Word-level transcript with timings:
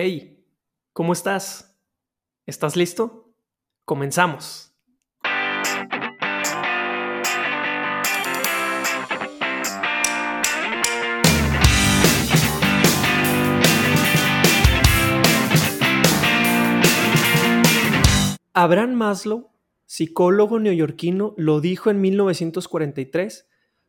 Hey, 0.00 0.46
¿cómo 0.92 1.12
estás? 1.12 1.76
¿Estás 2.46 2.76
listo? 2.76 3.34
Comenzamos. 3.84 4.72
Abraham 18.52 18.94
Maslow, 18.94 19.50
psicólogo 19.84 20.60
neoyorquino, 20.60 21.34
lo 21.36 21.60
dijo 21.60 21.90
en 21.90 22.00
1943 22.00 23.48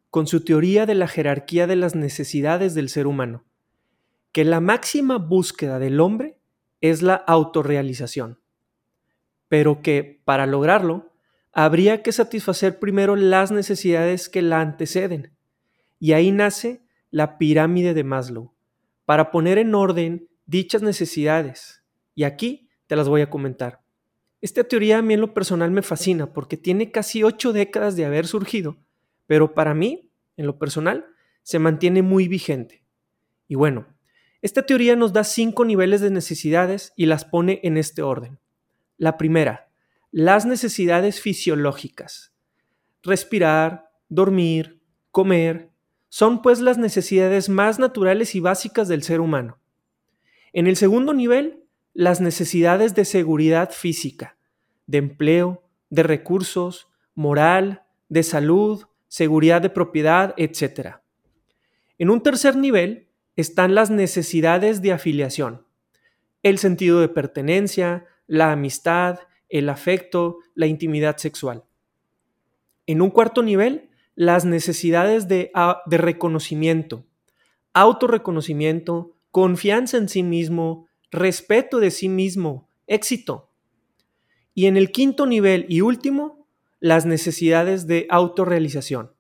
con 0.10 0.26
su 0.26 0.44
teoría 0.44 0.88
de 0.88 0.96
la 0.96 1.08
jerarquía 1.08 1.68
de 1.68 1.76
las 1.76 1.94
necesidades 1.94 2.74
del 2.74 2.90
ser 2.90 3.06
humano 3.06 3.46
que 4.32 4.46
la 4.46 4.60
máxima 4.60 5.18
búsqueda 5.18 5.80
del 5.80 6.00
hombre 6.00 6.38
es 6.82 7.02
la 7.02 7.16
autorrealización, 7.16 8.40
pero 9.48 9.82
que 9.82 10.22
para 10.24 10.46
lograrlo 10.46 11.12
habría 11.52 12.04
que 12.04 12.12
satisfacer 12.12 12.80
primero 12.80 13.16
las 13.16 13.52
necesidades 13.52 14.30
que 14.30 14.42
la 14.42 14.62
anteceden. 14.62 15.34
Y 16.00 16.14
ahí 16.14 16.32
nace 16.32 16.82
la 17.12 17.38
pirámide 17.38 17.94
de 17.94 18.04
Maslow, 18.04 18.54
para 19.06 19.32
poner 19.32 19.58
en 19.58 19.74
orden 19.74 20.30
dichas 20.46 20.82
necesidades. 20.82 21.84
Y 22.16 22.24
aquí 22.24 22.70
te 22.88 22.96
las 22.96 23.10
voy 23.10 23.22
a 23.22 23.30
comentar. 23.30 23.82
Esta 24.42 24.64
teoría 24.64 25.00
a 25.00 25.02
mí 25.02 25.16
en 25.16 25.22
lo 25.22 25.34
personal 25.34 25.72
me 25.72 25.82
fascina 25.82 26.32
porque 26.32 26.56
tiene 26.56 26.92
casi 26.92 27.24
ocho 27.24 27.52
décadas 27.52 27.96
de 27.96 28.06
haber 28.06 28.26
surgido, 28.26 28.78
pero 29.26 29.54
para 29.54 29.74
mí, 29.74 30.10
en 30.38 30.46
lo 30.46 30.58
personal, 30.58 31.08
se 31.44 31.60
mantiene 31.60 32.02
muy 32.04 32.28
vigente. 32.28 32.84
Y 33.48 33.56
bueno, 33.56 33.88
esta 34.42 34.66
teoría 34.66 34.96
nos 34.96 35.12
da 35.12 35.24
cinco 35.24 35.66
niveles 35.66 36.02
de 36.02 36.12
necesidades 36.12 36.94
y 36.96 37.08
las 37.08 37.26
pone 37.26 37.60
en 37.64 37.78
este 37.78 38.02
orden. 38.02 38.40
La 38.98 39.18
primera, 39.18 39.70
las 40.12 40.46
necesidades 40.46 41.20
fisiológicas. 41.22 42.34
Respirar, 43.04 43.92
dormir, 44.08 44.82
comer, 45.12 45.70
son 46.08 46.42
pues 46.42 46.60
las 46.60 46.78
necesidades 46.78 47.50
más 47.50 47.80
naturales 47.80 48.34
y 48.34 48.40
básicas 48.40 48.88
del 48.88 49.04
ser 49.04 49.20
humano. 49.20 49.60
En 50.54 50.68
el 50.68 50.76
segundo 50.76 51.14
nivel, 51.14 51.64
las 51.94 52.22
necesidades 52.22 52.96
de 52.96 53.06
seguridad 53.06 53.72
física, 53.72 54.38
de 54.88 55.00
empleo, 55.00 55.64
de 55.90 56.04
recursos, 56.04 56.88
moral, 57.14 57.84
de 58.08 58.24
salud, 58.24 58.86
seguridad 59.08 59.62
de 59.62 59.70
propiedad, 59.70 60.34
etc. 60.38 60.98
En 61.98 62.10
un 62.10 62.24
tercer 62.24 62.56
nivel, 62.56 63.09
están 63.40 63.74
las 63.74 63.90
necesidades 63.90 64.82
de 64.82 64.92
afiliación, 64.92 65.66
el 66.44 66.58
sentido 66.58 67.00
de 67.00 67.08
pertenencia, 67.08 68.06
la 68.28 68.52
amistad, 68.52 69.20
el 69.48 69.70
afecto, 69.70 70.40
la 70.56 70.68
intimidad 70.68 71.16
sexual. 71.16 71.64
En 72.86 73.02
un 73.02 73.12
cuarto 73.12 73.42
nivel, 73.42 73.92
las 74.14 74.44
necesidades 74.44 75.30
de, 75.30 75.54
de 75.86 75.98
reconocimiento, 75.98 77.06
autorreconocimiento, 77.72 79.16
confianza 79.32 79.96
en 79.96 80.10
sí 80.10 80.22
mismo, 80.22 80.88
respeto 81.10 81.80
de 81.80 81.92
sí 81.92 82.10
mismo, 82.10 82.68
éxito. 82.88 83.54
Y 84.54 84.66
en 84.66 84.76
el 84.76 84.92
quinto 84.92 85.26
nivel 85.26 85.66
y 85.70 85.80
último, 85.80 86.46
las 86.82 87.06
necesidades 87.06 87.88
de 87.88 88.06
autorrealización. 88.10 89.14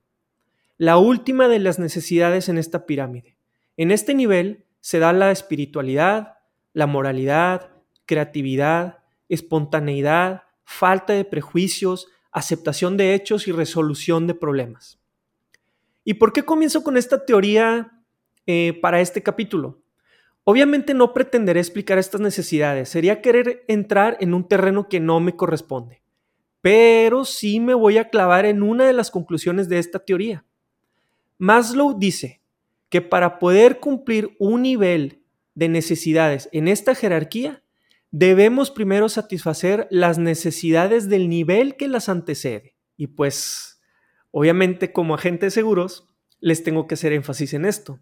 La 0.78 0.98
última 0.98 1.48
de 1.48 1.59
las 1.59 1.80
necesidades 1.80 2.50
en 2.50 2.58
esta 2.58 2.86
pirámide. 2.86 3.39
En 3.80 3.92
este 3.92 4.14
nivel 4.14 4.66
se 4.82 5.00
da 5.00 5.14
la 5.14 5.32
espiritualidad, 5.32 6.40
la 6.74 6.86
moralidad, 6.86 7.72
creatividad, 8.06 8.98
espontaneidad, 9.30 10.44
falta 10.66 11.14
de 11.14 11.24
prejuicios, 11.24 12.10
aceptación 12.30 12.98
de 12.98 13.14
hechos 13.14 13.48
y 13.48 13.54
resolución 13.54 14.28
de 14.28 14.36
problemas. 14.36 15.00
¿Y 16.04 16.16
por 16.16 16.34
qué 16.34 16.44
comienzo 16.44 16.84
con 16.84 16.98
esta 16.98 17.26
teoría 17.26 18.04
eh, 18.45 18.78
para 18.82 19.00
este 19.00 19.23
capítulo? 19.23 19.82
Obviamente 20.44 20.94
no 20.94 21.14
pretenderé 21.14 21.62
explicar 21.62 21.98
estas 21.98 22.20
necesidades, 22.20 22.89
sería 22.89 23.22
querer 23.22 23.64
entrar 23.70 24.18
en 24.20 24.34
un 24.34 24.45
terreno 24.45 24.89
que 24.89 25.00
no 25.00 25.22
me 25.22 25.38
corresponde, 25.38 26.02
pero 26.60 27.23
sí 27.23 27.62
me 27.62 27.76
voy 27.76 27.98
a 27.98 28.10
clavar 28.10 28.45
en 28.45 28.62
una 28.62 28.84
de 28.84 28.92
las 28.92 29.10
conclusiones 29.10 29.70
de 29.70 29.80
esta 29.80 30.00
teoría. 30.00 30.44
Maslow 31.38 31.98
dice, 31.98 32.39
que 32.89 33.02
para 33.02 33.39
poder 33.39 33.80
cumplir 33.80 34.36
un 34.39 34.64
nivel 34.64 35.23
de 35.55 35.70
necesidades 35.70 36.50
en 36.52 36.67
esta 36.67 36.95
jerarquía, 36.95 37.64
debemos 38.11 38.72
primero 38.72 39.10
satisfacer 39.10 39.88
las 39.92 40.17
necesidades 40.17 41.10
del 41.10 41.30
nivel 41.30 41.76
que 41.76 41.88
las 41.88 42.10
antecede. 42.10 42.76
Y 42.98 43.08
pues, 43.08 43.82
obviamente 44.32 44.92
como 44.92 45.16
agentes 45.16 45.54
seguros, 45.54 46.08
les 46.39 46.64
tengo 46.64 46.88
que 46.88 46.95
hacer 46.95 47.14
énfasis 47.14 47.54
en 47.54 47.66
esto. 47.66 48.00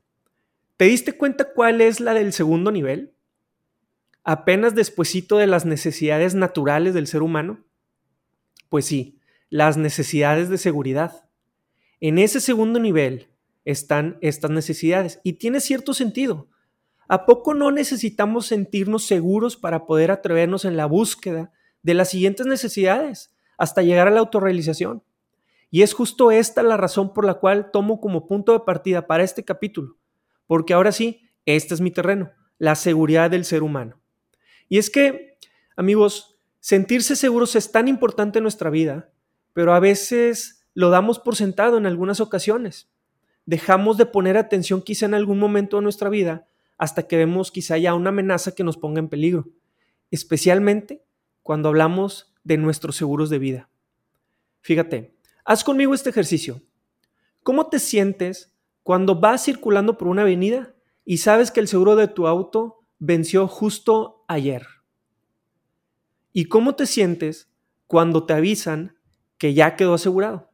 ¿Te 0.78 0.86
diste 0.86 1.14
cuenta 1.14 1.52
cuál 1.54 1.82
es 1.82 2.00
la 2.00 2.14
del 2.14 2.34
segundo 2.34 2.72
nivel? 2.72 3.16
Apenas 4.24 4.76
despuesito 4.76 5.38
de 5.38 5.48
las 5.48 5.66
necesidades 5.66 6.36
naturales 6.36 6.94
del 6.94 7.08
ser 7.08 7.24
humano. 7.24 7.66
Pues 8.70 8.86
sí, 8.86 9.20
las 9.50 9.78
necesidades 9.78 10.50
de 10.50 10.58
seguridad. 10.58 11.30
En 12.00 12.20
ese 12.20 12.40
segundo 12.40 12.80
nivel, 12.80 13.30
están 13.68 14.18
estas 14.22 14.50
necesidades. 14.50 15.20
Y 15.24 15.34
tiene 15.34 15.60
cierto 15.60 15.94
sentido. 15.94 16.48
¿A 17.10 17.26
poco 17.26 17.54
no 17.54 17.70
necesitamos 17.70 18.48
sentirnos 18.48 19.06
seguros 19.06 19.58
para 19.58 19.86
poder 19.86 20.10
atrevernos 20.10 20.64
en 20.64 20.78
la 20.78 20.86
búsqueda 20.86 21.52
de 21.84 21.94
las 21.94 22.10
siguientes 22.10 22.46
necesidades 22.46 23.36
hasta 23.58 23.82
llegar 23.82 24.08
a 24.08 24.12
la 24.12 24.22
autorrealización? 24.22 25.04
Y 25.70 25.82
es 25.82 25.94
justo 25.94 26.32
esta 26.32 26.64
la 26.64 26.78
razón 26.78 27.14
por 27.14 27.26
la 27.26 27.34
cual 27.36 27.72
tomo 27.72 28.00
como 28.00 28.26
punto 28.26 28.54
de 28.54 28.62
partida 28.62 29.06
para 29.06 29.24
este 29.24 29.44
capítulo, 29.44 29.98
porque 30.46 30.74
ahora 30.74 30.94
sí, 30.94 31.30
este 31.46 31.74
es 31.74 31.82
mi 31.82 31.92
terreno, 31.92 32.32
la 32.60 32.76
seguridad 32.76 33.30
del 33.30 33.44
ser 33.44 33.64
humano. 33.64 34.00
Y 34.70 34.78
es 34.78 34.90
que, 34.90 35.38
amigos, 35.76 36.40
sentirse 36.62 37.18
seguros 37.18 37.54
es 37.58 37.70
tan 37.74 37.90
importante 37.90 38.40
en 38.40 38.44
nuestra 38.44 38.70
vida, 38.70 39.12
pero 39.52 39.74
a 39.74 39.82
veces 39.82 40.66
lo 40.74 40.90
damos 40.90 41.20
por 41.20 41.36
sentado 41.36 41.78
en 41.78 41.86
algunas 41.86 42.22
ocasiones 42.22 42.90
dejamos 43.48 43.98
de 43.98 44.06
poner 44.06 44.38
atención 44.38 44.82
quizá 44.84 45.08
en 45.08 45.16
algún 45.16 45.40
momento 45.40 45.78
de 45.78 45.84
nuestra 45.84 46.10
vida 46.10 46.48
hasta 46.78 47.08
que 47.08 47.18
vemos 47.18 47.50
quizá 47.50 47.78
ya 47.78 47.96
una 47.96 48.10
amenaza 48.10 48.54
que 48.54 48.64
nos 48.64 48.78
ponga 48.78 49.00
en 49.00 49.08
peligro, 49.08 49.48
especialmente 50.12 51.04
cuando 51.42 51.70
hablamos 51.70 52.36
de 52.44 52.58
nuestros 52.58 52.98
seguros 52.98 53.32
de 53.32 53.40
vida. 53.40 53.70
Fíjate, 54.60 55.16
haz 55.46 55.64
conmigo 55.64 55.94
este 55.94 56.10
ejercicio. 56.10 56.62
¿Cómo 57.42 57.68
te 57.68 57.80
sientes 57.80 58.54
cuando 58.84 59.16
vas 59.16 59.46
circulando 59.46 59.98
por 59.98 60.10
una 60.10 60.24
avenida 60.24 60.76
y 61.06 61.18
sabes 61.18 61.50
que 61.50 61.62
el 61.62 61.70
seguro 61.70 61.96
de 61.96 62.10
tu 62.10 62.28
auto 62.28 62.84
venció 63.00 63.48
justo 63.48 64.26
ayer? 64.28 64.68
¿Y 66.34 66.46
cómo 66.46 66.76
te 66.76 66.86
sientes 66.86 67.50
cuando 67.88 68.26
te 68.26 68.34
avisan 68.34 68.98
que 69.38 69.54
ya 69.54 69.78
quedó 69.78 69.94
asegurado? 69.94 70.47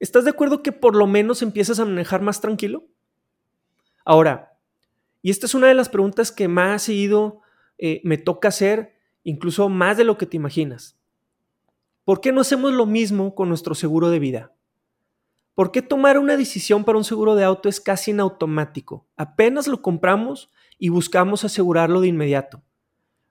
¿Estás 0.00 0.24
de 0.24 0.30
acuerdo 0.30 0.62
que 0.62 0.72
por 0.72 0.94
lo 0.94 1.06
menos 1.06 1.42
empiezas 1.42 1.80
a 1.80 1.84
manejar 1.84 2.22
más 2.22 2.40
tranquilo? 2.40 2.86
Ahora, 4.04 4.58
y 5.22 5.30
esta 5.30 5.46
es 5.46 5.54
una 5.54 5.66
de 5.66 5.74
las 5.74 5.88
preguntas 5.88 6.30
que 6.30 6.48
más 6.48 6.82
seguido 6.82 7.40
eh, 7.78 8.00
me 8.04 8.16
toca 8.16 8.48
hacer, 8.48 8.94
incluso 9.24 9.68
más 9.68 9.96
de 9.96 10.04
lo 10.04 10.16
que 10.16 10.26
te 10.26 10.36
imaginas. 10.36 10.98
¿Por 12.04 12.20
qué 12.20 12.32
no 12.32 12.40
hacemos 12.40 12.72
lo 12.72 12.86
mismo 12.86 13.34
con 13.34 13.48
nuestro 13.48 13.74
seguro 13.74 14.08
de 14.08 14.18
vida? 14.18 14.52
¿Por 15.54 15.72
qué 15.72 15.82
tomar 15.82 16.18
una 16.18 16.36
decisión 16.36 16.84
para 16.84 16.96
un 16.96 17.04
seguro 17.04 17.34
de 17.34 17.44
auto 17.44 17.68
es 17.68 17.80
casi 17.80 18.12
en 18.12 18.20
automático? 18.20 19.06
Apenas 19.16 19.66
lo 19.66 19.82
compramos 19.82 20.50
y 20.78 20.88
buscamos 20.88 21.44
asegurarlo 21.44 22.00
de 22.00 22.08
inmediato. 22.08 22.62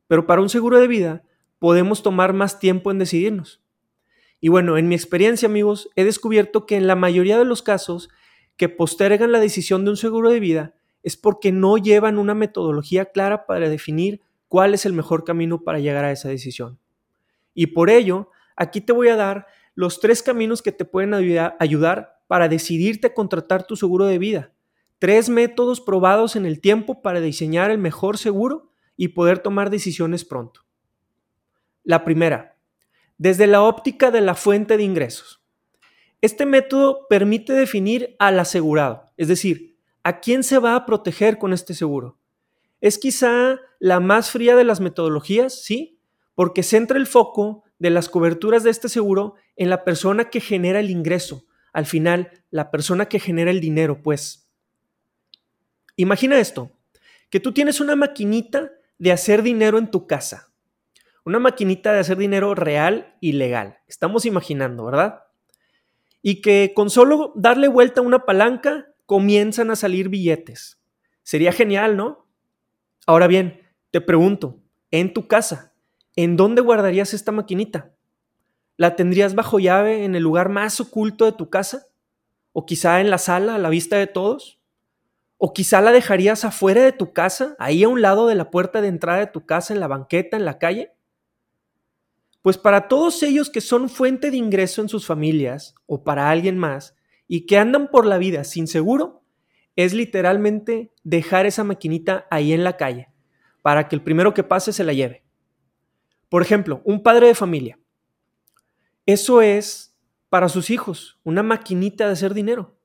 Pero 0.07 0.27
para 0.27 0.41
un 0.41 0.49
seguro 0.49 0.79
de 0.79 0.87
vida 0.87 1.23
podemos 1.57 2.03
tomar 2.03 2.33
más 2.33 2.59
tiempo 2.59 2.91
en 2.91 2.99
decidirnos. 2.99 3.61
Y 4.39 4.49
bueno, 4.49 4.77
en 4.77 4.87
mi 4.87 4.95
experiencia, 4.95 5.47
amigos, 5.47 5.89
he 5.95 6.03
descubierto 6.03 6.65
que 6.65 6.75
en 6.75 6.87
la 6.87 6.95
mayoría 6.95 7.37
de 7.37 7.45
los 7.45 7.63
casos 7.63 8.09
que 8.55 8.69
postergan 8.69 9.31
la 9.31 9.39
decisión 9.39 9.85
de 9.85 9.91
un 9.91 9.97
seguro 9.97 10.29
de 10.29 10.39
vida 10.39 10.75
es 11.03 11.15
porque 11.15 11.51
no 11.51 11.77
llevan 11.77 12.17
una 12.17 12.33
metodología 12.33 13.05
clara 13.05 13.45
para 13.45 13.69
definir 13.69 14.21
cuál 14.47 14.73
es 14.73 14.85
el 14.85 14.93
mejor 14.93 15.23
camino 15.23 15.63
para 15.63 15.79
llegar 15.79 16.05
a 16.05 16.11
esa 16.11 16.29
decisión. 16.29 16.79
Y 17.53 17.67
por 17.67 17.89
ello, 17.89 18.29
aquí 18.55 18.81
te 18.81 18.93
voy 18.93 19.07
a 19.07 19.15
dar 19.15 19.47
los 19.73 19.99
tres 19.99 20.21
caminos 20.21 20.61
que 20.61 20.71
te 20.71 20.85
pueden 20.85 21.13
ayudar 21.13 22.19
para 22.27 22.49
decidirte 22.49 23.07
a 23.07 23.13
contratar 23.13 23.65
tu 23.65 23.75
seguro 23.75 24.05
de 24.05 24.17
vida. 24.17 24.53
Tres 24.99 25.29
métodos 25.29 25.79
probados 25.79 26.35
en 26.35 26.45
el 26.45 26.59
tiempo 26.59 27.01
para 27.01 27.21
diseñar 27.21 27.71
el 27.71 27.77
mejor 27.77 28.17
seguro 28.17 28.71
y 28.95 29.09
poder 29.09 29.39
tomar 29.39 29.69
decisiones 29.69 30.25
pronto. 30.25 30.61
La 31.83 32.03
primera, 32.03 32.56
desde 33.17 33.47
la 33.47 33.61
óptica 33.61 34.11
de 34.11 34.21
la 34.21 34.35
fuente 34.35 34.77
de 34.77 34.83
ingresos. 34.83 35.41
Este 36.21 36.45
método 36.45 37.05
permite 37.09 37.53
definir 37.53 38.15
al 38.19 38.39
asegurado, 38.39 39.11
es 39.17 39.27
decir, 39.27 39.77
a 40.03 40.19
quién 40.19 40.43
se 40.43 40.59
va 40.59 40.75
a 40.75 40.85
proteger 40.85 41.37
con 41.37 41.53
este 41.53 41.73
seguro. 41.73 42.17
¿Es 42.81 42.97
quizá 42.97 43.59
la 43.79 43.99
más 43.99 44.31
fría 44.31 44.55
de 44.55 44.63
las 44.63 44.79
metodologías, 44.79 45.63
sí, 45.63 45.99
porque 46.35 46.63
centra 46.63 46.97
el 46.97 47.07
foco 47.07 47.63
de 47.79 47.89
las 47.89 48.09
coberturas 48.09 48.63
de 48.63 48.69
este 48.69 48.89
seguro 48.89 49.35
en 49.55 49.69
la 49.69 49.83
persona 49.83 50.29
que 50.29 50.39
genera 50.39 50.79
el 50.79 50.89
ingreso, 50.89 51.45
al 51.73 51.85
final, 51.85 52.31
la 52.49 52.71
persona 52.71 53.07
que 53.07 53.19
genera 53.19 53.51
el 53.51 53.59
dinero, 53.59 54.01
pues. 54.01 54.49
Imagina 55.95 56.39
esto, 56.39 56.71
que 57.29 57.39
tú 57.39 57.53
tienes 57.53 57.79
una 57.79 57.95
maquinita 57.95 58.71
de 58.97 59.11
hacer 59.11 59.43
dinero 59.43 59.77
en 59.77 59.91
tu 59.91 60.07
casa. 60.07 60.46
Una 61.27 61.39
maquinita 61.39 61.91
de 61.91 61.99
hacer 61.99 62.17
dinero 62.17 62.55
real 62.55 63.17
y 63.19 63.33
legal. 63.33 63.79
Estamos 63.85 64.25
imaginando, 64.25 64.85
¿verdad? 64.85 65.25
Y 66.21 66.41
que 66.41 66.71
con 66.73 66.89
solo 66.89 67.33
darle 67.35 67.67
vuelta 67.67 67.99
a 67.99 68.05
una 68.05 68.23
palanca 68.23 68.87
comienzan 69.05 69.69
a 69.69 69.75
salir 69.75 70.07
billetes. 70.07 70.79
Sería 71.23 71.51
genial, 71.51 71.97
¿no? 71.97 72.29
Ahora 73.05 73.27
bien, 73.27 73.61
te 73.91 73.99
pregunto, 73.99 74.61
en 74.89 75.13
tu 75.13 75.27
casa, 75.27 75.73
¿en 76.15 76.37
dónde 76.37 76.61
guardarías 76.61 77.13
esta 77.13 77.33
maquinita? 77.33 77.91
¿La 78.77 78.95
tendrías 78.95 79.35
bajo 79.35 79.59
llave 79.59 80.05
en 80.05 80.15
el 80.15 80.23
lugar 80.23 80.47
más 80.47 80.79
oculto 80.79 81.25
de 81.25 81.33
tu 81.33 81.49
casa? 81.49 81.87
¿O 82.53 82.65
quizá 82.65 83.01
en 83.01 83.09
la 83.09 83.17
sala 83.17 83.55
a 83.55 83.59
la 83.59 83.67
vista 83.67 83.97
de 83.97 84.07
todos? 84.07 84.61
¿O 85.35 85.51
quizá 85.51 85.81
la 85.81 85.91
dejarías 85.91 86.45
afuera 86.45 86.83
de 86.83 86.93
tu 86.93 87.11
casa, 87.11 87.57
ahí 87.59 87.83
a 87.83 87.89
un 87.89 88.01
lado 88.01 88.27
de 88.27 88.35
la 88.35 88.49
puerta 88.49 88.79
de 88.79 88.87
entrada 88.87 89.19
de 89.19 89.27
tu 89.27 89.45
casa, 89.45 89.73
en 89.73 89.81
la 89.81 89.87
banqueta, 89.87 90.37
en 90.37 90.45
la 90.45 90.57
calle? 90.57 90.93
Pues 92.41 92.57
para 92.57 92.87
todos 92.87 93.21
ellos 93.23 93.49
que 93.49 93.61
son 93.61 93.89
fuente 93.89 94.31
de 94.31 94.37
ingreso 94.37 94.81
en 94.81 94.89
sus 94.89 95.05
familias 95.05 95.75
o 95.85 96.03
para 96.03 96.29
alguien 96.29 96.57
más 96.57 96.95
y 97.27 97.45
que 97.45 97.57
andan 97.57 97.89
por 97.89 98.05
la 98.05 98.17
vida 98.17 98.43
sin 98.43 98.67
seguro, 98.67 99.23
es 99.75 99.93
literalmente 99.93 100.91
dejar 101.03 101.45
esa 101.45 101.63
maquinita 101.63 102.25
ahí 102.31 102.53
en 102.53 102.63
la 102.63 102.77
calle 102.77 103.09
para 103.61 103.87
que 103.87 103.95
el 103.95 104.01
primero 104.01 104.33
que 104.33 104.43
pase 104.43 104.71
se 104.71 104.83
la 104.83 104.93
lleve. 104.93 105.23
Por 106.29 106.41
ejemplo, 106.41 106.81
un 106.83 107.03
padre 107.03 107.27
de 107.27 107.35
familia. 107.35 107.79
Eso 109.05 109.41
es 109.41 109.95
para 110.29 110.49
sus 110.49 110.69
hijos, 110.69 111.19
una 111.23 111.43
maquinita 111.43 112.07
de 112.07 112.13
hacer 112.13 112.33
dinero, 112.33 112.77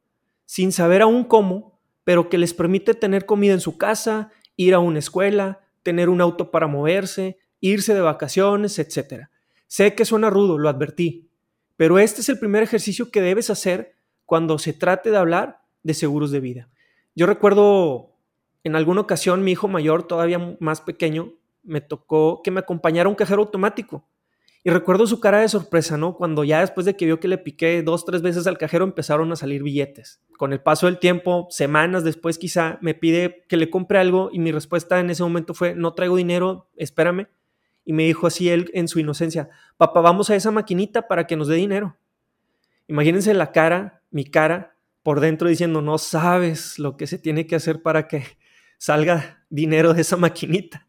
sin 0.45 0.71
saber 0.71 1.03
aún 1.03 1.25
cómo, 1.25 1.81
pero 2.05 2.29
que 2.29 2.39
les 2.39 2.55
permite 2.55 2.95
tener 2.95 3.27
comida 3.27 3.53
en 3.53 3.61
su 3.61 3.79
casa, 3.79 4.31
ir 4.57 4.75
a 4.75 4.79
una 4.79 4.99
escuela, 4.99 5.61
tener 5.83 6.09
un 6.09 6.21
auto 6.21 6.51
para 6.51 6.67
moverse, 6.67 7.39
irse 7.61 7.95
de 7.95 8.01
vacaciones, 8.01 8.79
etc. 8.79 9.29
Sé 9.73 9.95
que 9.95 10.05
suena 10.05 10.29
rudo, 10.29 10.59
lo 10.59 10.69
advertí, 10.69 11.31
pero 11.79 11.99
este 11.99 12.21
es 12.21 12.29
el 12.29 12.39
primer 12.39 12.63
ejercicio 12.63 13.11
que 13.11 13.23
debes 13.23 13.49
hacer 13.49 13.95
cuando 14.27 14.59
se 14.59 14.75
trate 14.75 15.11
de 15.11 15.17
hablar 15.17 15.63
de 15.83 15.95
seguros 15.95 16.31
de 16.31 16.41
vida. 16.41 16.69
Yo 17.15 17.25
recuerdo 17.25 18.11
en 18.65 18.77
alguna 18.77 19.01
ocasión 19.01 19.43
mi 19.43 19.53
hijo 19.53 19.69
mayor, 19.69 20.03
todavía 20.03 20.57
más 20.61 20.83
pequeño, 20.83 21.33
me 21.63 21.81
tocó 21.81 22.43
que 22.45 22.51
me 22.51 22.61
acompañara 22.61 23.09
un 23.09 23.15
cajero 23.15 23.41
automático. 23.41 24.07
Y 24.63 24.69
recuerdo 24.69 25.07
su 25.07 25.21
cara 25.21 25.41
de 25.41 25.49
sorpresa, 25.49 25.97
¿no? 25.97 26.17
Cuando 26.17 26.45
ya 26.45 26.61
después 26.61 26.85
de 26.85 26.95
que 26.95 27.07
vio 27.07 27.19
que 27.19 27.29
le 27.29 27.39
piqué 27.39 27.83
dos, 27.83 28.05
tres 28.05 28.21
veces 28.21 28.47
al 28.47 28.59
cajero 28.59 28.85
empezaron 28.85 29.33
a 29.33 29.37
salir 29.37 29.63
billetes. 29.63 30.21
Con 30.37 30.53
el 30.53 30.61
paso 30.61 30.85
del 30.85 30.99
tiempo, 30.99 31.47
semanas 31.49 32.05
después 32.05 32.37
quizá, 32.37 32.77
me 32.83 32.93
pide 32.93 33.47
que 33.49 33.57
le 33.57 33.71
compre 33.71 34.01
algo 34.01 34.29
y 34.35 34.39
mi 34.39 34.53
respuesta 34.53 35.01
en 35.01 35.09
ese 35.09 35.23
momento 35.23 35.55
fue, 35.55 35.75
no 35.75 35.95
traigo 35.95 36.17
dinero, 36.17 36.69
espérame. 36.77 37.29
Y 37.85 37.93
me 37.93 38.05
dijo 38.05 38.27
así 38.27 38.49
él 38.49 38.71
en 38.75 38.89
su 38.89 39.01
inocencia, 39.01 39.49
papá, 39.77 40.01
vamos 40.01 40.31
a 40.31 40.37
esa 40.37 40.51
maquinita 40.51 41.09
para 41.09 41.27
que 41.27 41.37
nos 41.37 41.49
dé 41.49 41.57
dinero. 41.57 41.97
Imagínense 42.87 43.35
la 43.35 43.53
cara, 43.53 44.03
mi 44.11 44.25
cara, 44.25 44.77
por 45.03 45.21
dentro 45.21 45.49
diciendo, 45.49 45.83
no 45.83 45.99
sabes 45.99 46.79
lo 46.79 46.97
que 46.97 47.07
se 47.07 47.19
tiene 47.19 47.47
que 47.47 47.57
hacer 47.57 47.83
para 47.83 48.07
que 48.07 48.25
salga 48.79 49.45
dinero 49.51 49.95
de 49.95 50.03
esa 50.03 50.17
maquinita. 50.17 50.87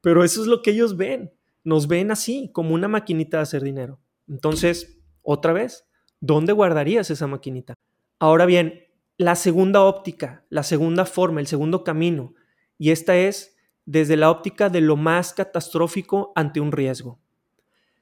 Pero 0.00 0.24
eso 0.24 0.42
es 0.42 0.46
lo 0.46 0.62
que 0.62 0.70
ellos 0.70 0.96
ven. 0.96 1.32
Nos 1.64 1.88
ven 1.88 2.10
así, 2.10 2.50
como 2.52 2.74
una 2.74 2.88
maquinita 2.88 3.38
de 3.38 3.42
hacer 3.42 3.62
dinero. 3.62 3.98
Entonces, 4.28 4.98
otra 5.22 5.52
vez, 5.52 5.86
¿dónde 6.20 6.52
guardarías 6.52 7.10
esa 7.10 7.26
maquinita? 7.26 7.74
Ahora 8.18 8.46
bien, 8.46 8.84
la 9.18 9.34
segunda 9.34 9.82
óptica, 9.82 10.44
la 10.50 10.62
segunda 10.62 11.06
forma, 11.06 11.40
el 11.40 11.46
segundo 11.46 11.82
camino, 11.82 12.34
y 12.78 12.90
esta 12.90 13.16
es 13.16 13.55
desde 13.86 14.16
la 14.16 14.30
óptica 14.30 14.68
de 14.68 14.80
lo 14.80 14.96
más 14.96 15.32
catastrófico 15.32 16.32
ante 16.34 16.60
un 16.60 16.72
riesgo. 16.72 17.18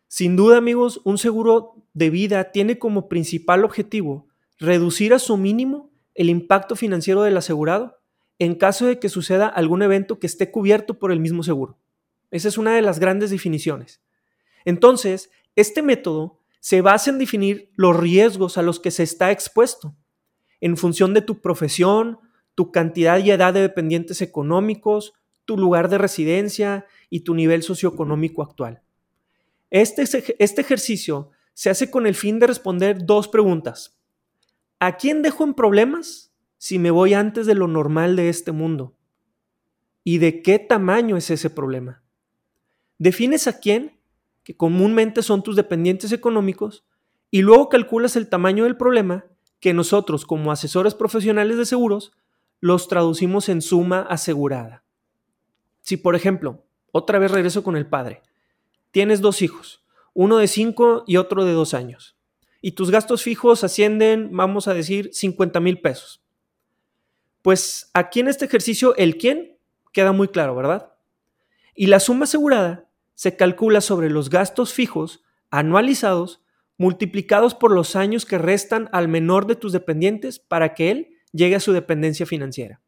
Sin 0.09 0.35
duda, 0.37 0.57
amigos, 0.57 1.01
un 1.05 1.19
seguro 1.19 1.75
de 1.93 2.11
vida 2.11 2.51
tiene 2.51 2.79
como 2.79 3.09
principal 3.09 3.65
objetivo 3.65 4.27
reducir 4.59 5.15
a 5.15 5.19
su 5.19 5.37
mínimo 5.37 5.91
el 6.15 6.31
impacto 6.31 6.77
financiero 6.77 7.23
del 7.23 7.37
asegurado 7.37 7.99
en 8.39 8.55
caso 8.55 8.87
de 8.87 8.99
que 8.99 9.09
suceda 9.09 9.47
algún 9.47 9.83
evento 9.83 10.19
que 10.19 10.27
esté 10.27 10.51
cubierto 10.51 10.99
por 10.99 11.13
el 11.13 11.21
mismo 11.21 11.43
seguro. 11.43 11.79
Esa 12.31 12.49
es 12.49 12.59
una 12.59 12.75
de 12.75 12.83
las 12.83 12.99
grandes 12.99 13.31
definiciones. 13.31 14.03
Entonces, 14.65 15.31
este 15.55 15.83
método 15.83 16.41
se 16.61 16.81
basa 16.81 17.11
en 17.11 17.19
definir 17.19 17.71
los 17.77 17.97
riesgos 17.97 18.57
a 18.59 18.63
los 18.63 18.81
que 18.81 18.91
se 18.91 19.03
está 19.03 19.31
expuesto 19.31 19.95
en 20.61 20.77
función 20.77 21.13
de 21.13 21.21
tu 21.21 21.41
profesión, 21.41 22.19
tu 22.55 22.73
cantidad 22.73 23.19
y 23.19 23.31
edad 23.31 23.53
de 23.53 23.61
dependientes 23.61 24.23
económicos, 24.23 25.13
tu 25.45 25.57
lugar 25.57 25.89
de 25.89 25.99
residencia 25.99 26.87
y 27.11 27.21
tu 27.21 27.35
nivel 27.35 27.63
socioeconómico 27.63 28.43
actual. 28.43 28.83
Este, 29.71 30.03
este 30.39 30.61
ejercicio 30.61 31.31
se 31.53 31.71
hace 31.71 31.91
con 31.91 32.07
el 32.07 32.15
fin 32.15 32.39
de 32.39 32.47
responder 32.47 33.05
dos 33.05 33.29
preguntas. 33.29 33.99
¿A 34.81 34.97
quién 34.97 35.23
dejo 35.23 35.45
en 35.45 35.55
problemas 35.55 36.33
si 36.59 36.79
me 36.79 36.91
voy 36.91 37.15
antes 37.15 37.47
de 37.47 37.55
lo 37.55 37.69
normal 37.69 38.17
de 38.17 38.29
este 38.29 38.53
mundo? 38.53 38.97
¿Y 40.03 40.19
de 40.19 40.43
qué 40.43 40.59
tamaño 40.59 41.17
es 41.17 41.31
ese 41.31 41.51
problema? 41.51 42.03
Defines 42.99 43.47
a 43.47 43.59
quién, 43.59 43.99
que 44.43 44.57
comúnmente 44.57 45.23
son 45.23 45.43
tus 45.43 45.57
dependientes 45.57 46.13
económicos, 46.13 46.85
y 47.31 47.43
luego 47.43 47.69
calculas 47.69 48.15
el 48.17 48.29
tamaño 48.29 48.65
del 48.65 48.77
problema 48.77 49.25
que 49.59 49.75
nosotros 49.75 50.27
como 50.27 50.53
asesores 50.53 50.95
profesionales 50.95 51.57
de 51.57 51.65
seguros 51.65 52.13
los 52.61 52.87
traducimos 52.87 53.49
en 53.49 53.63
suma 53.63 54.03
asegurada. 54.03 54.84
Si 55.85 55.97
por 55.97 56.17
ejemplo, 56.17 56.67
otra 56.91 57.21
vez 57.21 57.31
regreso 57.31 57.63
con 57.63 57.77
el 57.77 57.87
padre, 57.87 58.23
tienes 58.91 59.21
dos 59.21 59.41
hijos, 59.41 59.85
uno 60.15 60.39
de 60.39 60.49
cinco 60.49 61.05
y 61.07 61.19
otro 61.19 61.45
de 61.45 61.53
dos 61.53 61.75
años 61.75 62.15
y 62.67 62.73
tus 62.73 62.91
gastos 62.91 63.23
fijos 63.23 63.63
ascienden, 63.63 64.31
vamos 64.33 64.69
a 64.69 64.73
decir, 64.73 65.11
50 65.13 65.61
mil 65.61 65.83
pesos. 65.83 66.23
Pues 67.43 67.91
aquí 67.93 68.21
en 68.21 68.29
este 68.29 68.47
ejercicio 68.47 68.97
el 68.97 69.19
quién 69.19 69.59
queda 69.93 70.13
muy 70.13 70.29
claro, 70.29 70.57
¿verdad? 70.57 70.95
Y 71.75 71.89
la 71.89 72.01
suma 72.01 72.25
asegurada 72.25 72.89
se 73.13 73.37
calcula 73.37 73.83
sobre 73.83 74.09
los 74.09 74.31
gastos 74.31 74.73
fijos 74.73 75.23
anualizados 75.51 76.43
multiplicados 76.79 77.55
por 77.55 77.71
los 77.71 77.97
años 77.97 78.25
que 78.25 78.39
restan 78.39 78.89
al 78.93 79.09
menor 79.09 79.47
de 79.47 79.57
tus 79.57 79.73
dependientes 79.75 80.39
para 80.39 80.73
que 80.73 80.91
él 80.91 81.19
llegue 81.33 81.57
a 81.57 81.61
su 81.61 81.75
dependencia 81.75 82.25
financiera. 82.25 82.81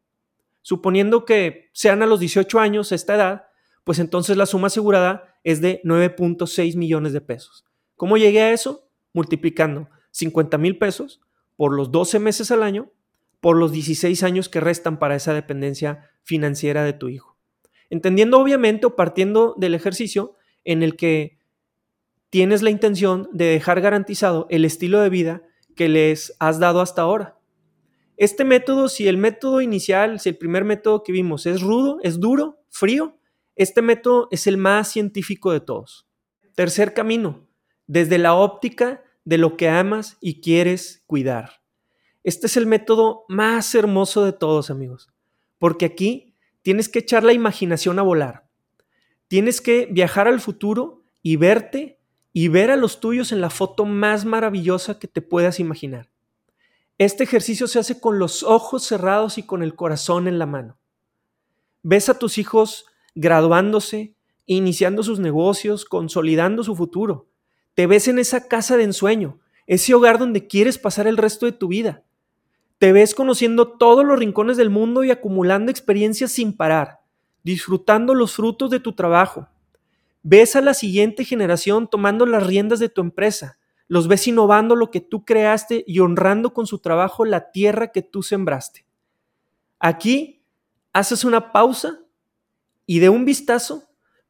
Suponiendo 0.67 1.25
que 1.25 1.71
sean 1.73 2.03
a 2.03 2.07
los 2.07 2.19
18 2.19 2.59
años 2.59 2.91
esta 2.91 3.15
edad, 3.15 3.45
pues 3.85 4.01
entonces 4.01 4.37
la 4.37 4.47
suma 4.47 4.67
asegurada 4.67 5.39
es 5.45 5.61
de 5.61 5.81
9.6 5.85 6.75
millones 6.75 7.13
de 7.13 7.21
pesos. 7.21 7.65
¿Cómo 7.95 8.17
llegué 8.17 8.41
a 8.41 8.53
eso? 8.53 8.91
multiplicando 9.13 9.89
50 10.11 10.59
mil 10.59 10.77
pesos 10.77 11.21
por 11.55 11.73
los 11.73 11.93
12 11.93 12.19
meses 12.19 12.51
al 12.51 12.65
año, 12.65 12.91
por 13.41 13.57
los 13.57 13.71
16 13.71 14.25
años 14.25 14.49
que 14.49 14.59
restan 14.59 14.99
para 14.99 15.15
esa 15.15 15.35
dependencia 15.35 16.11
financiera 16.25 16.83
de 16.83 16.95
tu 16.95 17.11
hijo. 17.11 17.37
Entendiendo 17.89 18.41
obviamente 18.41 18.87
o 18.87 18.97
partiendo 18.97 19.55
del 19.57 19.73
ejercicio 19.73 20.35
en 20.65 20.83
el 20.83 20.97
que 20.97 21.39
tienes 22.29 22.63
la 22.63 22.71
intención 22.71 23.29
de 23.33 23.45
dejar 23.45 23.81
garantizado 23.81 24.49
el 24.51 24.65
estilo 24.65 24.99
de 24.99 25.11
vida 25.11 25.43
que 25.77 25.89
les 25.89 26.35
has 26.41 26.59
dado 26.59 26.81
hasta 26.81 27.03
ahora. 27.03 27.36
Este 28.17 28.45
método, 28.45 28.89
si 28.89 29.09
el 29.09 29.19
método 29.19 29.61
inicial, 29.61 30.21
si 30.21 30.31
el 30.31 30.39
primer 30.39 30.65
método 30.65 31.03
que 31.03 31.13
vimos 31.13 31.45
es 31.45 31.61
rudo, 31.61 31.99
es 32.03 32.19
duro, 32.19 32.59
frío, 32.71 33.19
este 33.57 33.83
método 33.83 34.29
es 34.31 34.47
el 34.47 34.57
más 34.57 34.89
científico 34.89 35.53
de 35.53 35.61
todos. 35.61 36.07
Tercer 36.55 36.95
camino, 36.95 37.47
desde 37.87 38.19
la 38.19 38.35
óptica 38.35 39.05
de 39.25 39.39
lo 39.39 39.57
que 39.57 39.69
amas 39.69 40.17
y 40.21 40.41
quieres 40.41 41.03
cuidar. 41.07 41.63
Este 42.25 42.47
es 42.47 42.57
el 42.57 42.67
método 42.67 43.25
más 43.29 43.75
hermoso 43.75 44.25
de 44.25 44.33
todos, 44.33 44.71
amigos, 44.71 45.09
porque 45.59 45.85
aquí 45.85 46.35
tienes 46.63 46.89
que 46.89 47.01
echar 47.01 47.23
la 47.23 47.33
imaginación 47.33 47.99
a 47.99 48.03
volar. 48.03 48.49
Tienes 49.29 49.61
que 49.61 49.89
viajar 49.91 50.27
al 50.27 50.41
futuro 50.41 51.05
y 51.23 51.37
verte 51.37 51.99
y 52.33 52.49
ver 52.49 52.71
a 52.71 52.77
los 52.77 53.01
tuyos 53.01 53.31
en 53.33 53.41
la 53.41 53.51
foto 53.51 53.85
más 53.85 54.25
maravillosa 54.25 54.99
que 54.99 55.09
te 55.09 55.23
puedas 55.23 55.61
imaginar. 55.61 56.09
Este 56.99 57.25
ejercicio 57.25 57.67
se 57.67 57.79
hace 57.79 58.01
con 58.01 58.19
los 58.19 58.43
ojos 58.43 58.85
cerrados 58.85 59.37
y 59.37 59.43
con 59.43 59.63
el 59.63 59.75
corazón 59.75 60.29
en 60.29 60.39
la 60.39 60.47
mano. 60.47 60.79
Ves 61.83 62.09
a 62.09 62.19
tus 62.19 62.39
hijos 62.39 62.87
graduándose, 63.15 64.15
iniciando 64.47 65.03
sus 65.03 65.19
negocios, 65.19 65.85
consolidando 65.85 66.65
su 66.65 66.75
futuro. 66.75 67.27
Te 67.75 67.87
ves 67.87 68.09
en 68.09 68.19
esa 68.19 68.49
casa 68.49 68.79
de 68.79 68.85
ensueño, 68.85 69.39
ese 69.67 69.93
hogar 69.93 70.19
donde 70.19 70.47
quieres 70.47 70.79
pasar 70.79 71.07
el 71.07 71.19
resto 71.19 71.45
de 71.45 71.53
tu 71.53 71.69
vida. 71.69 72.03
Te 72.79 72.93
ves 72.93 73.15
conociendo 73.15 73.69
todos 73.69 74.05
los 74.05 74.19
rincones 74.19 74.57
del 74.57 74.71
mundo 74.71 75.05
y 75.05 75.11
acumulando 75.11 75.71
experiencias 75.71 76.33
sin 76.33 76.57
parar, 76.57 77.01
disfrutando 77.43 78.15
los 78.15 78.35
frutos 78.35 78.71
de 78.71 78.81
tu 78.81 78.95
trabajo. 78.95 79.49
Ves 80.23 80.57
a 80.57 80.63
la 80.63 80.73
siguiente 80.73 81.25
generación 81.25 81.89
tomando 81.89 82.25
las 82.25 82.47
riendas 82.47 82.79
de 82.79 82.89
tu 82.89 83.03
empresa. 83.03 83.59
Los 83.89 84.09
ves 84.09 84.27
innovando 84.27 84.75
lo 84.75 84.91
que 84.91 85.01
tú 85.01 85.25
creaste 85.25 85.85
y 85.87 86.01
honrando 86.01 86.53
con 86.53 86.67
su 86.67 86.79
trabajo 86.81 87.25
la 87.25 87.53
tierra 87.53 87.93
que 87.93 88.03
tú 88.03 88.23
sembraste. 88.23 88.87
Aquí 89.79 90.43
haces 90.93 91.25
una 91.25 91.53
pausa 91.53 92.01
y 92.87 92.99
de 92.99 93.09
un 93.09 93.25
vistazo 93.25 93.85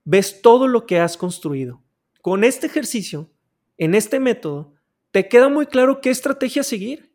ves 0.05 0.43
todo 0.43 0.69
lo 0.69 0.87
que 0.87 1.01
has 1.01 1.17
construido. 1.17 1.83
Con 2.23 2.45
este 2.45 2.67
ejercicio, 2.67 3.31
en 3.79 3.95
este 3.95 4.21
método, 4.21 4.75
te 5.11 5.29
queda 5.29 5.49
muy 5.49 5.67
claro 5.67 6.01
qué 6.01 6.11
estrategia 6.11 6.63
seguir, 6.63 7.13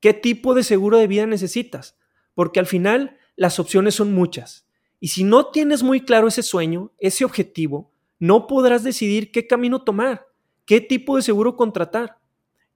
qué 0.00 0.12
tipo 0.12 0.54
de 0.54 0.62
seguro 0.62 0.98
de 0.98 1.06
vida 1.06 1.26
necesitas, 1.26 1.96
porque 2.34 2.60
al 2.60 2.66
final 2.66 3.16
las 3.36 3.58
opciones 3.58 3.94
son 3.94 4.12
muchas. 4.12 4.66
Y 5.00 5.08
si 5.08 5.24
no 5.24 5.50
tienes 5.50 5.82
muy 5.82 6.00
claro 6.00 6.28
ese 6.28 6.42
sueño, 6.42 6.92
ese 6.98 7.24
objetivo, 7.24 7.92
no 8.18 8.46
podrás 8.46 8.84
decidir 8.84 9.32
qué 9.32 9.46
camino 9.46 9.82
tomar, 9.82 10.26
qué 10.64 10.80
tipo 10.80 11.16
de 11.16 11.22
seguro 11.22 11.56
contratar 11.56 12.18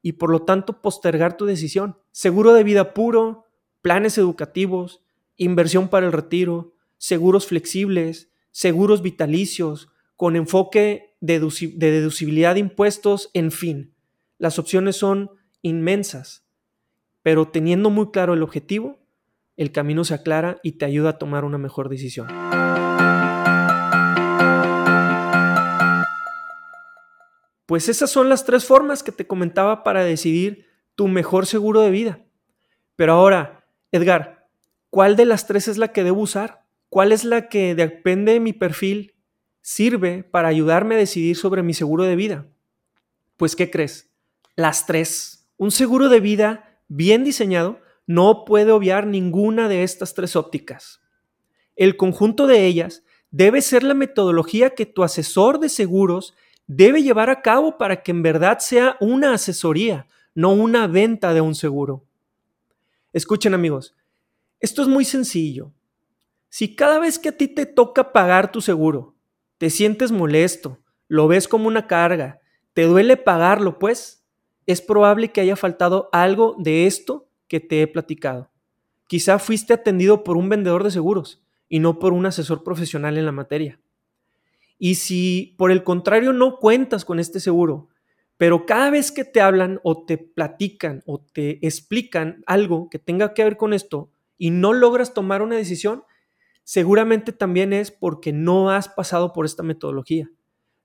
y 0.03 0.13
por 0.13 0.31
lo 0.31 0.43
tanto 0.43 0.81
postergar 0.81 1.37
tu 1.37 1.47
decisión. 1.47 1.99
Seguro 2.13 2.53
de 2.55 2.65
vida 2.65 2.95
puro, 2.95 3.45
planes 3.83 4.19
educativos, 4.19 5.03
inversión 5.37 5.89
para 5.89 6.07
el 6.07 6.13
retiro, 6.13 6.75
seguros 6.97 7.47
flexibles, 7.47 8.31
seguros 8.51 9.03
vitalicios, 9.03 9.89
con 10.17 10.35
enfoque 10.35 11.17
de, 11.21 11.39
deducibilidad 11.39 12.55
de 12.55 12.61
impuestos, 12.61 13.31
en 13.35 13.53
fin. 13.53 13.95
Las 14.37 14.59
opciones 14.59 14.97
son 14.97 15.31
inmensas, 15.63 16.45
pero 17.23 17.49
teniendo 17.49 17.91
muy 17.91 18.11
claro 18.11 18.35
el 18.35 18.43
objetivo, 18.43 18.99
el 19.57 19.73
camino 19.73 20.05
se 20.05 20.15
aclara 20.15 20.59
y 20.63 20.73
te 20.73 20.85
ayuda 20.85 21.11
a 21.11 21.19
tomar 21.19 21.45
una 21.45 21.59
mejor 21.59 21.89
decisión. 21.89 22.29
Pues 27.69 27.89
esas 27.89 28.11
son 28.11 28.29
las 28.29 28.45
tres 28.45 28.65
formas 28.65 29.05
que 29.05 29.13
te 29.13 29.29
comentaba 29.29 29.85
para 29.85 30.03
decidir 30.03 30.67
tu 30.97 31.07
mejor 31.07 31.47
seguro 31.47 31.83
de 31.83 31.91
vida. 31.91 32.25
Pero 32.97 33.13
ahora, 33.13 33.69
Edgar, 33.93 34.49
¿cuál 34.91 35.15
de 35.15 35.27
las 35.27 35.47
tres 35.47 35.69
es 35.69 35.79
la 35.79 35.93
que 35.93 36.03
debo 36.03 36.23
usar? 36.23 36.65
¿Cuál 36.89 37.13
es 37.13 37.23
la 37.23 37.49
que 37.49 37.77
depende 37.77 38.33
de 38.33 38.41
mi 38.41 38.53
perfil 38.53 39.15
sirve 39.61 40.25
para 40.25 40.49
ayudarme 40.49 40.97
a 40.97 40.99
decidir 40.99 41.37
sobre 41.37 41.63
mi 41.63 41.75
seguro 41.75 42.03
de 42.03 42.17
vida? 42.17 42.49
Pues, 43.37 43.55
¿qué 43.55 43.71
crees? 43.71 44.09
las 44.59 44.87
tres. 44.87 45.49
Un 45.57 45.71
seguro 45.71 46.09
de 46.09 46.19
vida 46.19 46.83
bien 46.89 47.23
diseñado 47.23 47.81
no 48.09 48.45
puede 48.45 48.73
obviar 48.73 49.07
ninguna 49.07 49.69
de 49.69 49.85
estas 49.85 50.15
tres 50.15 50.35
ópticas. 50.35 51.01
El 51.77 51.97
conjunto 51.97 52.49
de 52.49 52.67
ellas 52.67 53.05
debe 53.31 53.63
ser 53.63 53.85
la 53.85 53.95
metodología 53.95 54.71
que 54.71 54.85
tu 54.85 55.05
asesor 55.05 55.61
de 55.61 55.69
seguros 55.69 56.35
debe 56.69 57.03
llevar 57.03 57.31
a 57.31 57.43
cabo 57.43 57.79
para 57.79 58.03
que 58.03 58.13
en 58.13 58.23
verdad 58.23 58.59
sea 58.61 58.97
una 59.01 59.33
asesoría, 59.33 60.07
no 60.35 60.53
una 60.53 60.87
venta 60.87 61.35
de 61.35 61.41
un 61.41 61.55
seguro. 61.57 62.05
Escuchen 63.13 63.55
amigos, 63.55 63.97
esto 64.61 64.83
es 64.83 64.89
muy 64.89 65.05
sencillo. 65.05 65.73
Si 66.51 66.77
cada 66.77 67.01
vez 67.01 67.19
que 67.19 67.31
a 67.31 67.37
ti 67.37 67.49
te 67.49 67.67
toca 67.67 68.13
pagar 68.13 68.53
tu 68.53 68.61
seguro, 68.61 69.17
te 69.57 69.71
sientes 69.71 70.13
molesto, 70.13 70.79
lo 71.09 71.27
ves 71.27 71.49
como 71.49 71.67
una 71.67 71.87
carga, 71.87 72.41
te 72.75 72.85
duele 72.85 73.17
pagarlo, 73.17 73.79
pues 73.79 74.25
es 74.67 74.83
probable 74.83 75.33
que 75.33 75.41
haya 75.41 75.57
faltado 75.57 76.11
algo 76.13 76.55
de 76.59 76.87
esto 76.87 77.29
que 77.49 77.61
te 77.61 77.81
he 77.81 77.87
platicado. 77.87 78.51
Quizá 79.07 79.39
fuiste 79.39 79.73
atendido 79.73 80.23
por 80.23 80.37
un 80.37 80.51
vendedor 80.51 80.85
de 80.85 80.91
seguros 80.91 81.43
y 81.69 81.79
no 81.79 81.99
por 81.99 82.13
un 82.13 82.27
asesor 82.27 82.63
profesional 82.63 83.17
en 83.17 83.25
la 83.25 83.33
materia. 83.33 83.81
Y 84.79 84.95
si 84.97 85.55
por 85.59 85.71
el 85.71 85.83
contrario 85.83 86.33
no 86.33 86.59
cuentas 86.59 87.05
con 87.05 87.19
este 87.19 87.41
seguro, 87.41 87.89
pero 88.37 88.67
cada 88.67 88.91
vez 88.91 89.11
que 89.11 89.25
te 89.25 89.41
hablan 89.41 89.81
o 89.83 90.05
te 90.05 90.17
platican 90.17 91.03
o 91.07 91.21
te 91.21 91.67
explican 91.67 92.45
algo 92.47 92.89
que 92.89 93.01
tenga 93.01 93.35
que 93.35 93.43
ver 93.43 93.57
con 93.57 93.73
esto 93.73 94.11
y 94.39 94.51
no 94.51 94.73
logras 94.73 95.13
tomar 95.13 95.43
una 95.43 95.57
decisión, 95.57 96.05
seguramente 96.63 97.33
también 97.33 97.73
es 97.73 97.91
porque 97.91 98.33
no 98.33 98.71
has 98.71 98.89
pasado 98.89 99.33
por 99.33 99.45
esta 99.45 99.65
metodología, 99.65 100.31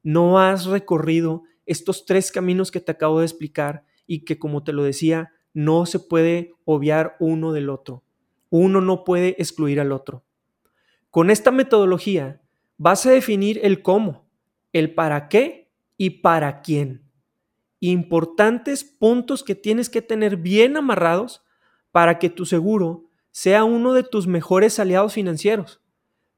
no 0.02 0.40
has 0.40 0.66
recorrido 0.66 1.44
estos 1.68 2.06
tres 2.06 2.32
caminos 2.32 2.72
que 2.72 2.82
te 2.82 2.92
acabo 2.92 3.20
de 3.20 3.26
explicar 3.26 3.86
y 4.08 4.26
que, 4.26 4.40
como 4.40 4.64
te 4.64 4.74
lo 4.74 4.84
decía, 4.84 5.32
no 5.54 5.86
se 5.86 6.00
puede 6.00 6.56
obviar 6.66 7.16
uno 7.20 7.54
del 7.54 7.70
otro. 7.70 8.04
Uno 8.50 8.82
no 8.82 9.04
puede 9.04 9.36
excluir 9.40 9.80
al 9.80 9.92
otro. 9.92 10.24
Con 11.10 11.30
esta 11.30 11.52
metodología 11.52 12.42
vas 12.78 13.06
a 13.06 13.12
definir 13.12 13.60
el 13.64 13.82
cómo, 13.82 14.30
el 14.72 14.94
para 14.94 15.30
qué 15.30 15.72
y 15.98 16.22
para 16.22 16.62
quién. 16.62 17.10
Importantes 17.80 18.84
puntos 18.84 19.44
que 19.44 19.56
tienes 19.56 19.90
que 19.90 20.02
tener 20.02 20.38
bien 20.38 20.78
amarrados 20.78 21.44
para 21.92 22.20
que 22.20 22.30
tu 22.30 22.46
seguro 22.46 23.10
sea 23.32 23.64
uno 23.64 23.94
de 23.94 24.04
tus 24.04 24.28
mejores 24.28 24.80
aliados 24.80 25.14
financieros, 25.14 25.82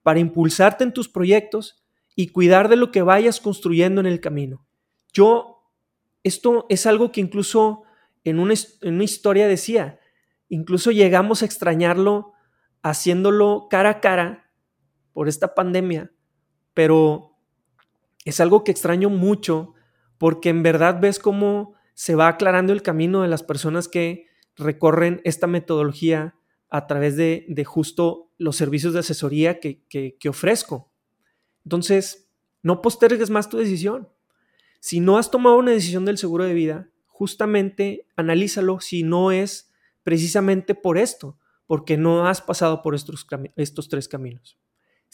para 0.02 0.20
impulsarte 0.20 0.84
en 0.84 0.94
tus 0.94 1.10
proyectos 1.10 1.84
y 2.16 2.30
cuidar 2.30 2.70
de 2.70 2.78
lo 2.78 2.92
que 2.92 3.02
vayas 3.02 3.40
construyendo 3.40 4.02
en 4.02 4.08
el 4.08 4.22
camino. 4.22 4.66
Yo, 5.14 5.64
esto 6.24 6.66
es 6.70 6.86
algo 6.86 7.12
que 7.12 7.22
incluso 7.22 7.84
en 8.24 8.40
una, 8.40 9.04
historia 9.04 9.48
decía, 9.48 10.00
incluso 10.50 10.92
llegamos 10.92 11.42
a 11.42 11.46
extrañarlo 11.46 12.34
haciéndolo 12.82 13.68
cara 13.70 13.90
a 13.90 14.02
cara 14.02 14.52
por 15.14 15.28
esta 15.28 15.54
pandemia, 15.54 16.12
pero 16.76 17.36
es 18.26 18.40
algo 18.40 18.64
que 18.64 18.72
extraño 18.72 19.10
mucho 19.10 19.74
porque 20.20 20.50
en 20.50 20.62
verdad 20.62 21.00
ves 21.02 21.18
cómo 21.18 21.74
se 21.96 22.14
va 22.14 22.28
aclarando 22.28 22.74
el 22.74 22.84
camino 22.84 23.24
de 23.24 23.28
las 23.28 23.42
personas 23.42 23.88
que 23.88 24.28
recorren 24.56 25.22
esta 25.24 25.48
metodología 25.48 26.36
a 26.70 26.86
través 26.86 27.16
de, 27.16 27.64
justo 27.66 28.32
los 28.38 28.56
servicios 28.56 28.94
de 28.94 29.00
asesoría 29.00 29.60
que, 29.60 29.84
que 29.88 30.30
ofrezco. 30.30 30.92
Entonces, 31.64 32.30
no 32.62 32.82
postergues 32.82 33.30
más 33.30 33.50
tu 33.50 33.58
decisión. 33.58 34.10
Si 34.80 35.00
no 35.00 35.18
has 35.18 35.32
tomado 35.32 35.58
una 35.58 35.72
decisión 35.72 36.06
del 36.06 36.18
seguro 36.18 36.44
de 36.44 36.54
vida, 36.54 36.90
justamente 37.08 38.08
analízalo 38.16 38.82
si 38.82 39.04
no 39.04 39.32
es 39.32 39.72
precisamente 40.04 40.76
por 40.76 40.98
esto, 40.98 41.38
porque 41.66 41.98
no 41.98 42.28
has 42.28 42.42
pasado 42.42 42.82
por 42.82 42.94
estos, 42.94 43.26
estos 43.56 43.90
tres 43.90 44.08
caminos. 44.08 44.60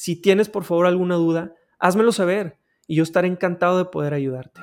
Si 0.03 0.15
tienes 0.15 0.49
por 0.49 0.63
favor 0.63 0.87
alguna 0.87 1.13
duda, 1.13 1.53
házmelo 1.77 2.11
saber 2.11 2.57
y 2.87 2.95
yo 2.95 3.03
estaré 3.03 3.27
encantado 3.27 3.77
de 3.77 3.85
poder 3.85 4.15
ayudarte. 4.15 4.59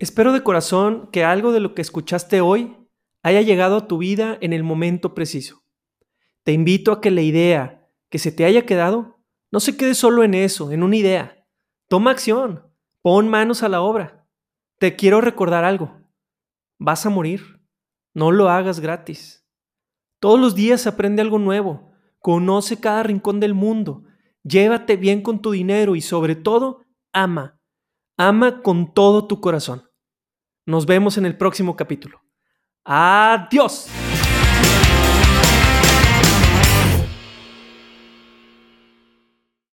Espero 0.00 0.32
de 0.32 0.42
corazón 0.42 1.08
que 1.12 1.22
algo 1.22 1.52
de 1.52 1.60
lo 1.60 1.76
que 1.76 1.82
escuchaste 1.82 2.40
hoy 2.40 2.76
haya 3.22 3.40
llegado 3.42 3.76
a 3.76 3.86
tu 3.86 3.98
vida 3.98 4.36
en 4.40 4.52
el 4.52 4.64
momento 4.64 5.14
preciso. 5.14 5.62
Te 6.42 6.50
invito 6.50 6.90
a 6.90 7.00
que 7.00 7.12
la 7.12 7.22
idea 7.22 7.88
que 8.08 8.18
se 8.18 8.32
te 8.32 8.44
haya 8.44 8.66
quedado 8.66 9.20
no 9.52 9.60
se 9.60 9.76
quede 9.76 9.94
solo 9.94 10.24
en 10.24 10.34
eso, 10.34 10.72
en 10.72 10.82
una 10.82 10.96
idea. 10.96 11.46
Toma 11.86 12.10
acción, 12.10 12.64
pon 13.00 13.28
manos 13.28 13.62
a 13.62 13.68
la 13.68 13.80
obra. 13.80 14.26
Te 14.80 14.96
quiero 14.96 15.20
recordar 15.20 15.62
algo. 15.62 16.00
Vas 16.80 17.06
a 17.06 17.10
morir. 17.10 17.60
No 18.12 18.32
lo 18.32 18.48
hagas 18.48 18.80
gratis. 18.80 19.43
Todos 20.24 20.40
los 20.40 20.54
días 20.54 20.86
aprende 20.86 21.20
algo 21.20 21.38
nuevo. 21.38 21.92
Conoce 22.18 22.80
cada 22.80 23.02
rincón 23.02 23.40
del 23.40 23.52
mundo. 23.52 24.04
Llévate 24.42 24.96
bien 24.96 25.20
con 25.20 25.42
tu 25.42 25.50
dinero 25.50 25.96
y 25.96 26.00
sobre 26.00 26.34
todo, 26.34 26.80
ama. 27.12 27.60
Ama 28.16 28.62
con 28.62 28.94
todo 28.94 29.26
tu 29.26 29.42
corazón. 29.42 29.82
Nos 30.64 30.86
vemos 30.86 31.18
en 31.18 31.26
el 31.26 31.36
próximo 31.36 31.76
capítulo. 31.76 32.22
Adiós. 32.86 33.90